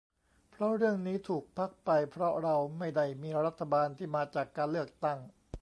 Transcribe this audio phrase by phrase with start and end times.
[0.49, 5.19] เพราะเรื่องนี้ถูกพักไปเพราะเราไม่ได้มีรัฐบาลที่มาจากการเลือกตั้ง